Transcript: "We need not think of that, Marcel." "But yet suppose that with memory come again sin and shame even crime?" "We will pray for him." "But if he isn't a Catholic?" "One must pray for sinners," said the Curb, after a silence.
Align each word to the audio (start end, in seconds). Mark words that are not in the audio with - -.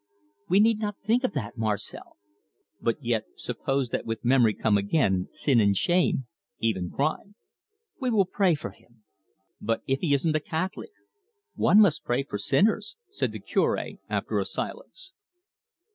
"We 0.49 0.59
need 0.59 0.79
not 0.79 0.97
think 1.05 1.23
of 1.23 1.33
that, 1.33 1.59
Marcel." 1.59 2.17
"But 2.81 3.03
yet 3.03 3.25
suppose 3.35 3.89
that 3.89 4.03
with 4.03 4.25
memory 4.25 4.55
come 4.55 4.75
again 4.75 5.27
sin 5.31 5.59
and 5.59 5.77
shame 5.77 6.25
even 6.59 6.89
crime?" 6.89 7.35
"We 7.99 8.09
will 8.09 8.25
pray 8.25 8.55
for 8.55 8.71
him." 8.71 9.03
"But 9.61 9.83
if 9.85 9.99
he 9.99 10.15
isn't 10.15 10.35
a 10.35 10.39
Catholic?" 10.39 10.93
"One 11.53 11.79
must 11.79 12.03
pray 12.03 12.23
for 12.23 12.39
sinners," 12.39 12.95
said 13.11 13.31
the 13.31 13.39
Curb, 13.39 13.97
after 14.09 14.39
a 14.39 14.45
silence. 14.45 15.13